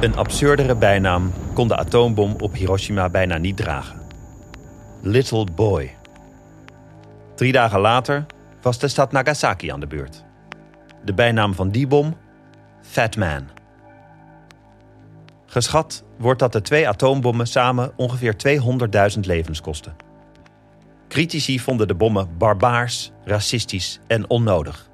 [0.00, 4.00] Een absurdere bijnaam kon de atoombom op Hiroshima bijna niet dragen.
[5.02, 5.96] Little Boy.
[7.34, 8.26] Drie dagen later
[8.62, 10.24] was de stad Nagasaki aan de beurt.
[11.04, 12.16] De bijnaam van die bom?
[12.82, 13.48] Fat Man.
[15.46, 18.34] Geschat wordt dat de twee atoombommen samen ongeveer
[19.14, 19.96] 200.000 levens kosten.
[21.08, 24.88] Critici vonden de bommen barbaars, racistisch en onnodig.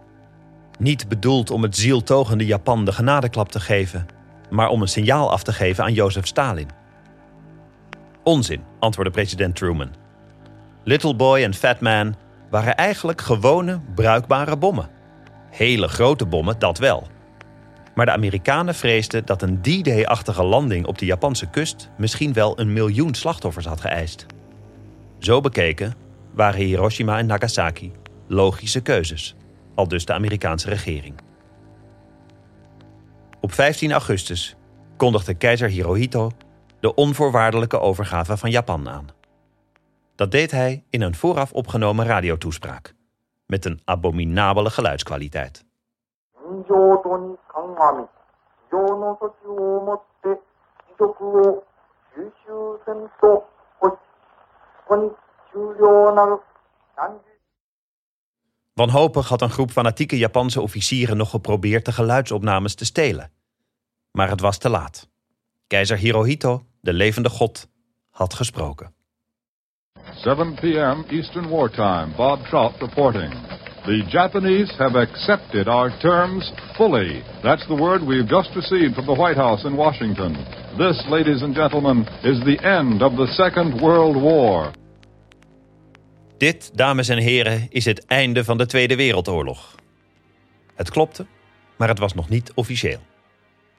[0.79, 4.07] Niet bedoeld om het zieltogende Japan de genadeklap te geven,
[4.55, 6.69] maar om een signaal af te geven aan Jozef Stalin.
[8.23, 9.95] Onzin, antwoordde president Truman.
[10.85, 12.15] Little Boy en Fat Man
[12.51, 14.89] waren eigenlijk gewone, bruikbare bommen.
[15.51, 17.07] Hele grote bommen, dat wel.
[17.95, 22.73] Maar de Amerikanen vreesden dat een D-Day-achtige landing op de Japanse kust misschien wel een
[22.73, 24.27] miljoen slachtoffers had geëist.
[25.19, 25.95] Zo bekeken
[26.35, 27.93] waren Hiroshima en Nagasaki
[28.29, 29.35] logische keuzes,
[29.75, 31.15] al dus de Amerikaanse regering.
[33.45, 34.57] Op 15 augustus
[34.97, 36.31] kondigde keizer Hirohito
[36.81, 39.09] de onvoorwaardelijke overgave van Japan aan.
[40.15, 42.95] Dat deed hij in een vooraf opgenomen radiotoespraak,
[43.47, 45.65] met een abominabele geluidskwaliteit.
[58.75, 63.31] Wanhopig had een groep fanatieke Japanse officieren nog geprobeerd de geluidsopnames te stelen.
[64.11, 65.09] Maar het was te laat.
[65.67, 67.69] Keizer Hirohito, de levende god,
[68.11, 68.95] had gesproken.
[70.15, 71.05] 7 p.m.
[71.09, 72.09] Eastern Wartime.
[72.17, 73.33] Bob Trout reporting.
[73.85, 77.23] The Japanese have accepted our terms fully.
[77.43, 80.33] That's the word we've just received from the White House in Washington.
[80.79, 84.73] This, ladies and gentlemen, is the end of the Second World War.
[86.39, 89.75] Dit, dames en heren, is het einde van de Tweede Wereldoorlog.
[90.75, 91.27] Het klopte,
[91.77, 92.99] maar het was nog niet officieel.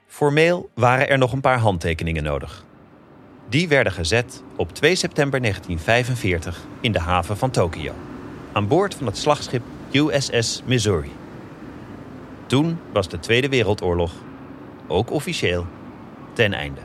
[0.08, 2.66] Formeel waren er nog een paar handtekeningen nodig.
[3.50, 7.94] Die werden gezet op 2 september 1945 in de haven van Tokio,
[8.54, 11.12] aan boord van het slagschip USS Missouri.
[12.46, 14.12] Toen was de Tweede Wereldoorlog,
[14.88, 15.66] ook officieel,
[16.34, 16.82] ten einde.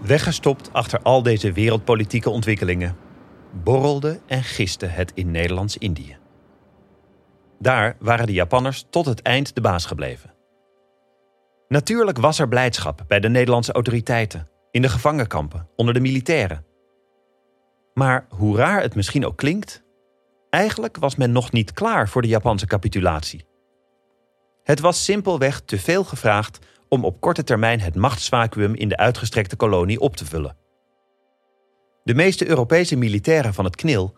[0.00, 2.96] Weggestopt achter al deze wereldpolitieke ontwikkelingen,
[3.52, 6.16] borrelde en giste het in Nederlands-Indië.
[7.58, 10.34] Daar waren de Japanners tot het eind de baas gebleven.
[11.68, 16.64] Natuurlijk was er blijdschap bij de Nederlandse autoriteiten, in de gevangenkampen, onder de militairen.
[17.94, 19.82] Maar hoe raar het misschien ook klinkt,
[20.50, 23.44] eigenlijk was men nog niet klaar voor de Japanse capitulatie.
[24.62, 29.56] Het was simpelweg te veel gevraagd om op korte termijn het machtsvacuüm in de uitgestrekte
[29.56, 30.56] kolonie op te vullen.
[32.10, 34.14] De meeste Europese militairen van het KNIL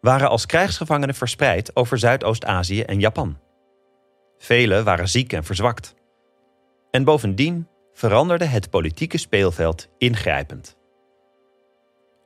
[0.00, 3.38] waren als krijgsgevangenen verspreid over Zuidoost-Azië en Japan.
[4.38, 5.94] Velen waren ziek en verzwakt.
[6.90, 10.76] En bovendien veranderde het politieke speelveld ingrijpend.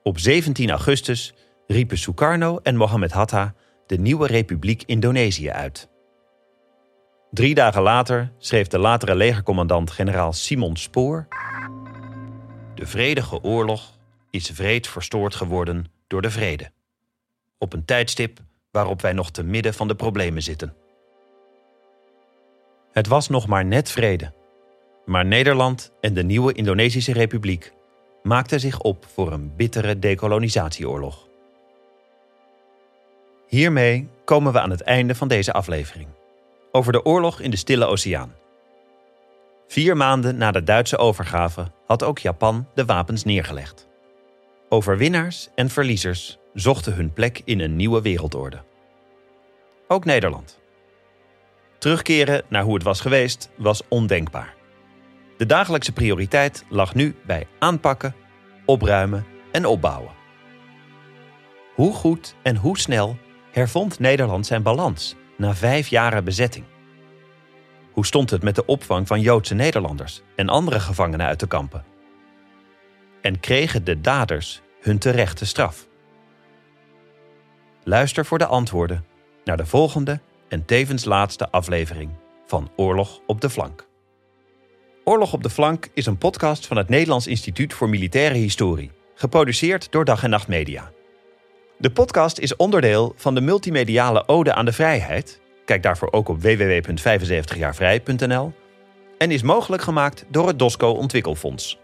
[0.03, 1.35] Op 17 augustus
[1.67, 3.55] riepen Sukarno en Mohammed Hatta
[3.87, 5.89] de nieuwe Republiek Indonesië uit.
[7.31, 11.29] Drie dagen later schreef de latere legercommandant generaal Simon Spoor:
[12.75, 13.95] De vredige oorlog
[14.37, 16.70] is vreed verstoord geworden door de vrede.
[17.59, 18.39] Op een tijdstip
[18.70, 20.74] waarop wij nog te midden van de problemen zitten.
[22.93, 24.32] Het was nog maar net vrede.
[25.05, 27.72] Maar Nederland en de nieuwe Indonesische Republiek
[28.22, 31.26] maakten zich op voor een bittere decolonisatieoorlog.
[33.49, 36.09] Hiermee komen we aan het einde van deze aflevering.
[36.72, 38.34] Over de oorlog in de Stille Oceaan.
[39.68, 43.86] Vier maanden na de Duitse overgave had ook Japan de wapens neergelegd.
[44.69, 48.62] Overwinnaars en verliezers zochten hun plek in een nieuwe wereldorde.
[49.89, 50.59] Ook Nederland.
[51.79, 54.55] Terugkeren naar hoe het was geweest was ondenkbaar.
[55.37, 58.14] De dagelijkse prioriteit lag nu bij aanpakken,
[58.64, 60.12] opruimen en opbouwen.
[61.75, 63.17] Hoe goed en hoe snel
[63.51, 66.64] hervond Nederland zijn balans na vijf jaren bezetting?
[67.93, 71.85] Hoe stond het met de opvang van Joodse Nederlanders en andere gevangenen uit de kampen?
[73.21, 75.87] En kregen de daders hun terechte straf?
[77.85, 79.05] Luister voor de antwoorden
[79.45, 82.11] naar de volgende en tevens laatste aflevering
[82.47, 83.87] van Oorlog op de Flank.
[85.05, 89.93] Oorlog op de Flank is een podcast van het Nederlands Instituut voor Militaire Historie, geproduceerd
[89.93, 90.91] door Dag en Nacht Media.
[91.79, 95.41] De podcast is onderdeel van de multimediale Ode aan de Vrijheid.
[95.64, 98.53] Kijk daarvoor ook op www.75jaarvrij.nl
[99.19, 101.79] en is mogelijk gemaakt door het DOSCO Ontwikkelfonds.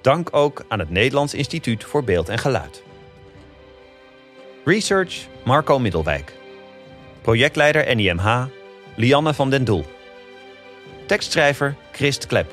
[0.00, 2.82] Dank ook aan het Nederlands Instituut voor Beeld en Geluid.
[4.64, 6.32] Research Marco Middelwijk.
[7.20, 8.44] Projectleider NIMH
[8.94, 9.84] Lianne van den Doel.
[11.06, 12.52] Tekstschrijver Christ Klep.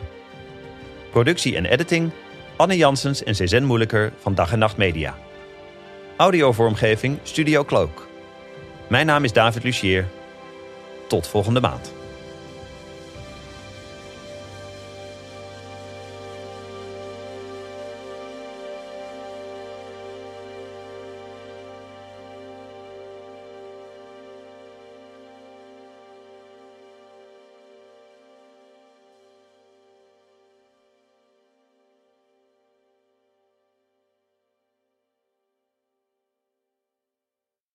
[1.11, 2.11] Productie en editing
[2.55, 5.17] Anne Janssens en Cezanne Moeilijker van Dag en Nacht Media.
[6.17, 8.07] Audiovormgeving Studio Cloak.
[8.87, 10.07] Mijn naam is David Lucier.
[11.07, 11.96] Tot volgende maand.